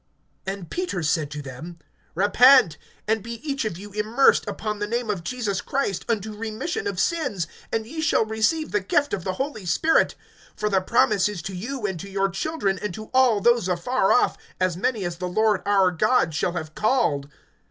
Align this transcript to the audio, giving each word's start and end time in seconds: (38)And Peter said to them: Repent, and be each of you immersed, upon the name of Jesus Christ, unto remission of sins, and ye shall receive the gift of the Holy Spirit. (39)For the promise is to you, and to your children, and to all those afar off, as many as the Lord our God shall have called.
(38)And 0.47 0.69
Peter 0.71 1.03
said 1.03 1.29
to 1.29 1.43
them: 1.43 1.77
Repent, 2.15 2.79
and 3.07 3.21
be 3.21 3.33
each 3.47 3.65
of 3.65 3.77
you 3.77 3.91
immersed, 3.91 4.47
upon 4.47 4.79
the 4.79 4.87
name 4.87 5.11
of 5.11 5.23
Jesus 5.23 5.61
Christ, 5.61 6.05
unto 6.09 6.33
remission 6.35 6.87
of 6.87 6.99
sins, 6.99 7.45
and 7.71 7.85
ye 7.85 8.01
shall 8.01 8.25
receive 8.25 8.71
the 8.71 8.79
gift 8.79 9.13
of 9.13 9.23
the 9.23 9.33
Holy 9.33 9.63
Spirit. 9.67 10.15
(39)For 10.57 10.71
the 10.71 10.81
promise 10.81 11.29
is 11.29 11.43
to 11.43 11.53
you, 11.55 11.85
and 11.85 11.99
to 11.99 12.09
your 12.09 12.29
children, 12.29 12.79
and 12.79 12.95
to 12.95 13.11
all 13.13 13.41
those 13.41 13.67
afar 13.67 14.11
off, 14.11 14.39
as 14.59 14.75
many 14.75 15.05
as 15.05 15.17
the 15.17 15.27
Lord 15.27 15.61
our 15.67 15.91
God 15.91 16.33
shall 16.33 16.53
have 16.53 16.73
called. 16.73 17.29